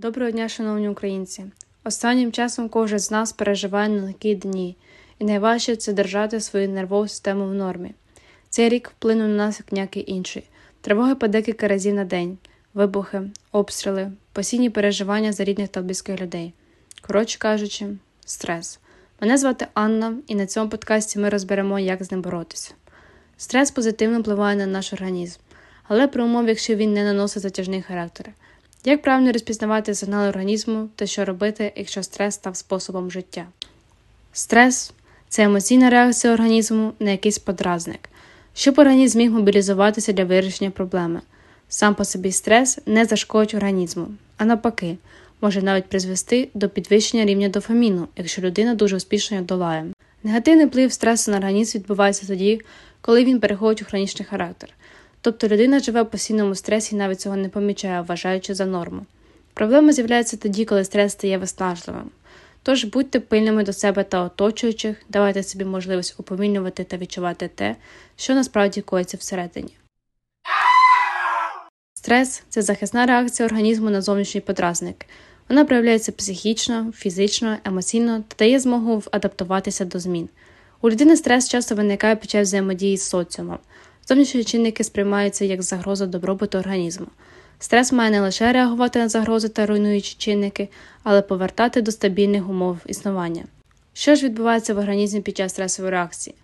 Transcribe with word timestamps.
Доброго 0.00 0.30
дня, 0.30 0.48
шановні 0.48 0.88
українці! 0.88 1.44
Останнім 1.84 2.32
часом 2.32 2.68
кожен 2.68 2.98
з 2.98 3.10
нас 3.10 3.32
переживає 3.32 3.88
нелегкі 3.88 4.34
дні, 4.34 4.76
і 5.18 5.24
найважче 5.24 5.76
це 5.76 5.92
держати 5.92 6.40
свою 6.40 6.68
нервову 6.68 7.08
систему 7.08 7.46
в 7.46 7.54
нормі. 7.54 7.94
Цей 8.50 8.68
рік 8.68 8.88
вплинув 8.88 9.28
на 9.28 9.34
нас 9.34 9.58
як 9.58 9.72
ніякий 9.72 10.12
інший. 10.12 10.44
Тривоги 10.80 11.14
по 11.14 11.28
декілька 11.28 11.68
разів 11.68 11.94
на 11.94 12.04
день, 12.04 12.38
вибухи, 12.74 13.22
обстріли, 13.52 14.12
постійні 14.32 14.70
переживання 14.70 15.32
за 15.32 15.44
рідних 15.44 15.68
та 15.68 15.82
близьких 15.82 16.20
людей. 16.20 16.52
Коротше 17.00 17.38
кажучи, 17.38 17.86
стрес. 18.24 18.80
Мене 19.20 19.38
звати 19.38 19.66
Анна, 19.74 20.16
і 20.26 20.34
на 20.34 20.46
цьому 20.46 20.70
подкасті 20.70 21.18
ми 21.18 21.28
розберемо, 21.28 21.78
як 21.78 22.04
з 22.04 22.10
ним 22.10 22.22
боротися. 22.22 22.74
Стрес 23.36 23.70
позитивно 23.70 24.20
впливає 24.20 24.56
на 24.56 24.66
наш 24.66 24.92
організм, 24.92 25.40
але 25.88 26.08
при 26.08 26.22
умові, 26.22 26.48
якщо 26.48 26.74
він 26.74 26.92
не 26.92 27.04
наносить 27.04 27.42
затяжний 27.42 27.82
характер. 27.82 28.32
Як 28.84 29.02
правильно 29.02 29.32
розпізнавати 29.32 29.94
сигнали 29.94 30.28
організму 30.28 30.88
та 30.96 31.06
що 31.06 31.24
робити, 31.24 31.72
якщо 31.76 32.02
стрес 32.02 32.34
став 32.34 32.56
способом 32.56 33.10
життя? 33.10 33.46
Стрес 34.32 34.92
це 35.28 35.42
емоційна 35.42 35.90
реакція 35.90 36.32
організму 36.32 36.92
на 37.00 37.10
якийсь 37.10 37.38
подразник, 37.38 38.08
щоб 38.54 38.78
організм 38.78 39.18
міг 39.18 39.30
мобілізуватися 39.30 40.12
для 40.12 40.24
вирішення 40.24 40.70
проблеми. 40.70 41.20
Сам 41.68 41.94
по 41.94 42.04
собі 42.04 42.32
стрес 42.32 42.78
не 42.86 43.04
зашкодить 43.04 43.54
організму, 43.54 44.06
а 44.36 44.44
навпаки, 44.44 44.96
може 45.40 45.62
навіть 45.62 45.86
призвести 45.86 46.48
до 46.54 46.68
підвищення 46.68 47.24
рівня 47.24 47.48
дофаміну, 47.48 48.08
якщо 48.16 48.42
людина 48.42 48.74
дуже 48.74 48.96
успішно 48.96 49.34
його 49.34 49.46
долає. 49.46 49.86
Негативний 50.22 50.66
вплив 50.66 50.92
стресу 50.92 51.30
на 51.30 51.36
організм 51.36 51.78
відбувається 51.78 52.26
тоді, 52.26 52.60
коли 53.00 53.24
він 53.24 53.40
переходить 53.40 53.82
у 53.82 53.84
хронічний 53.84 54.26
характер. 54.26 54.70
Тобто 55.20 55.48
людина 55.48 55.80
живе 55.80 56.02
в 56.02 56.10
постійному 56.10 56.54
стресі 56.54 56.94
і 56.94 56.98
навіть 56.98 57.20
цього 57.20 57.36
не 57.36 57.48
помічає, 57.48 58.00
вважаючи 58.00 58.54
за 58.54 58.66
норму. 58.66 59.06
Проблема 59.54 59.92
з'являється 59.92 60.36
тоді, 60.36 60.64
коли 60.64 60.84
стрес 60.84 61.12
стає 61.12 61.38
виснажливим. 61.38 62.10
Тож 62.62 62.84
будьте 62.84 63.20
пильними 63.20 63.64
до 63.64 63.72
себе 63.72 64.04
та 64.04 64.22
оточуючих, 64.22 64.96
давайте 65.08 65.42
собі 65.42 65.64
можливість 65.64 66.14
уповільнювати 66.20 66.84
та 66.84 66.96
відчувати 66.96 67.48
те, 67.54 67.76
що 68.16 68.34
насправді 68.34 68.80
коїться 68.80 69.16
всередині. 69.16 69.76
Стрес 71.94 72.42
це 72.48 72.62
захисна 72.62 73.06
реакція 73.06 73.46
організму 73.46 73.90
на 73.90 74.02
зовнішній 74.02 74.40
подразник. 74.40 75.06
Вона 75.48 75.64
проявляється 75.64 76.12
психічно, 76.12 76.92
фізично, 76.96 77.56
емоційно 77.64 78.24
та 78.28 78.36
дає 78.38 78.60
змогу 78.60 79.02
адаптуватися 79.10 79.84
до 79.84 79.98
змін. 79.98 80.28
У 80.80 80.90
людини 80.90 81.16
стрес 81.16 81.48
часто 81.48 81.74
виникає 81.74 82.16
під 82.16 82.30
час 82.30 82.48
взаємодії 82.48 82.96
з 82.96 83.08
соціумом. 83.08 83.58
Зовнішні 84.08 84.44
чинники 84.44 84.84
сприймаються 84.84 85.44
як 85.44 85.62
загроза 85.62 86.06
добробуту 86.06 86.58
організму. 86.58 87.06
Стрес 87.58 87.92
має 87.92 88.10
не 88.10 88.20
лише 88.20 88.52
реагувати 88.52 88.98
на 88.98 89.08
загрози 89.08 89.48
та 89.48 89.66
руйнуючі 89.66 90.14
чинники, 90.18 90.68
але 91.02 91.22
повертати 91.22 91.82
до 91.82 91.92
стабільних 91.92 92.48
умов 92.48 92.78
існування. 92.86 93.44
Що 93.92 94.14
ж 94.14 94.24
відбувається 94.24 94.74
в 94.74 94.78
організмі 94.78 95.20
під 95.20 95.36
час 95.36 95.52
стресової 95.52 95.92
реакції? 95.92 96.36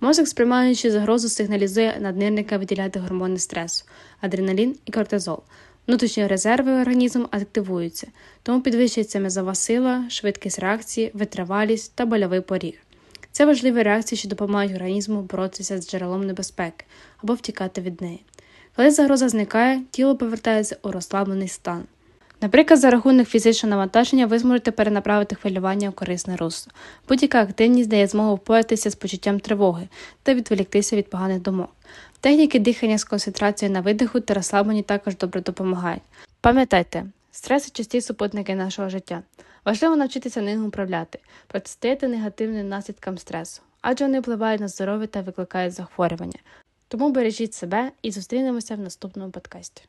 Мозок, 0.00 0.28
сприймаючи 0.28 0.90
загрозу, 0.90 1.28
сигналізує 1.28 1.96
наднирника 2.00 2.58
виділяти 2.58 3.00
гормони 3.00 3.38
стресу, 3.38 3.84
адреналін 4.20 4.76
і 4.84 4.92
кортизол. 4.92 5.38
Внутрішні 5.86 6.26
резерви 6.26 6.72
організму 6.72 7.26
активуються, 7.30 8.06
тому 8.42 8.60
підвищується 8.62 9.18
м'язова 9.18 9.54
сила, 9.54 10.04
швидкість 10.10 10.58
реакції, 10.58 11.10
витривалість 11.14 11.92
та 11.94 12.06
больовий 12.06 12.40
поріг. 12.40 12.74
Це 13.32 13.46
важливі 13.46 13.82
реакції, 13.82 14.18
що 14.18 14.28
допомагають 14.28 14.74
організму 14.74 15.22
боротися 15.22 15.80
з 15.80 15.90
джерелом 15.90 16.26
небезпеки 16.26 16.84
або 17.22 17.34
втікати 17.34 17.80
від 17.80 18.00
неї. 18.00 18.24
Коли 18.76 18.90
загроза 18.90 19.28
зникає, 19.28 19.82
тіло 19.90 20.16
повертається 20.16 20.76
у 20.82 20.90
розслаблений 20.90 21.48
стан. 21.48 21.84
Наприклад, 22.42 22.80
за 22.80 22.90
рахунок 22.90 23.28
фізичного 23.28 23.70
навантаження 23.70 24.26
ви 24.26 24.38
зможете 24.38 24.70
перенаправити 24.70 25.34
хвилювання 25.34 25.90
в 25.90 25.92
корисне 25.92 26.36
русло. 26.36 26.72
Будь-яка 27.08 27.42
активність 27.42 27.90
дає 27.90 28.06
змогу 28.06 28.34
впоратися 28.34 28.90
з 28.90 28.94
почуттям 28.94 29.40
тривоги 29.40 29.88
та 30.22 30.34
відволіктися 30.34 30.96
від 30.96 31.10
поганих 31.10 31.42
думок. 31.42 31.70
Техніки 32.20 32.58
дихання 32.58 32.98
з 32.98 33.04
концентрацією 33.04 33.74
на 33.74 33.80
видиху 33.80 34.20
та 34.20 34.34
розслабленні 34.34 34.82
також 34.82 35.16
добре 35.16 35.40
допомагають. 35.40 36.02
Пам'ятайте, 36.40 37.04
стрес 37.30 37.72
часті 37.72 38.00
супутники 38.00 38.54
нашого 38.54 38.88
життя. 38.88 39.22
Важливо 39.64 39.96
навчитися 39.96 40.42
ним 40.42 40.66
управляти, 40.66 41.18
протистояти 41.46 42.08
негативним 42.08 42.68
наслідкам 42.68 43.18
стресу, 43.18 43.62
адже 43.80 44.04
вони 44.04 44.20
впливають 44.20 44.60
на 44.60 44.68
здоров'я 44.68 45.06
та 45.06 45.20
викликають 45.20 45.72
захворювання. 45.72 46.38
Тому 46.88 47.10
бережіть 47.10 47.54
себе 47.54 47.92
і 48.02 48.10
зустрінемося 48.10 48.74
в 48.74 48.80
наступному 48.80 49.30
подкасті. 49.30 49.82